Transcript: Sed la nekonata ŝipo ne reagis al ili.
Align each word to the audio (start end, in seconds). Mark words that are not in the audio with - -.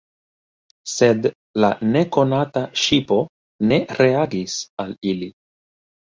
Sed 0.91 1.25
la 1.63 1.67
nekonata 1.89 2.63
ŝipo 2.83 3.17
ne 3.73 3.77
reagis 3.99 4.57
al 4.85 4.97
ili. 5.11 5.29